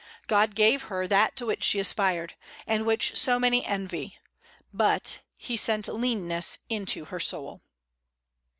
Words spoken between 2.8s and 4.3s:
which so many envy;